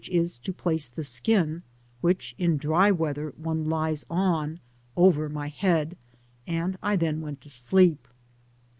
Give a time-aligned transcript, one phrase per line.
[0.09, 1.61] is, to place the dkiti
[2.01, 4.59] which, in dty weather, one lies on,
[4.97, 5.95] ovet toy head,
[6.47, 8.07] and I then went to sleep.